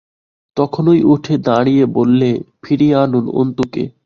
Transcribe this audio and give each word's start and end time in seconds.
তখনই 0.57 1.01
উঠে 1.03 1.35
দাঁড়িয়ে 1.37 1.83
বললে, 1.95 2.29
ফিরিয়ে 2.63 2.95
আনুন 2.95 3.25
অন্তুকে। 3.33 3.83